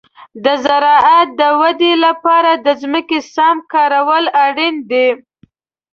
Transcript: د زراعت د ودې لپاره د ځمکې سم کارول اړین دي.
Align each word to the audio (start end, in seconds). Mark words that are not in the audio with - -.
د 0.43 0.45
زراعت 0.63 1.27
د 1.39 1.41
ودې 1.61 1.93
لپاره 2.05 2.51
د 2.65 2.67
ځمکې 2.81 3.19
سم 3.33 3.57
کارول 3.73 4.25
اړین 4.45 4.75
دي. 4.91 5.07